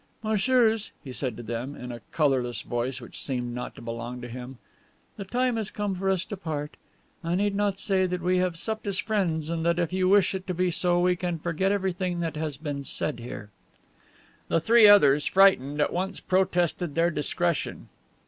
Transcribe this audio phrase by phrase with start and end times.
[0.23, 4.27] "Messieurs," he said to them, in a colorless voice which seemed not to belong to
[4.27, 4.57] him,
[5.15, 6.75] "the time has come for us to part.
[7.23, 10.33] I need not say that we have supped as friends and that, if you wish
[10.33, 13.51] it to be so, we can forget everything that has been said here."
[14.47, 17.87] The three others, frightened, at once protested their discretion.